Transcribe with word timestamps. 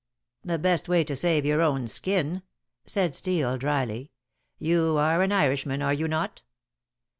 "The 0.43 0.57
best 0.57 0.89
way 0.89 1.03
to 1.03 1.15
save 1.15 1.45
your 1.45 1.61
own 1.61 1.85
skin," 1.85 2.41
said 2.87 3.13
Steel 3.13 3.55
dryly; 3.59 4.09
"you 4.57 4.97
are 4.97 5.21
an 5.21 5.31
Irishman, 5.31 5.83
are 5.83 5.93
you 5.93 6.07
not?" 6.07 6.41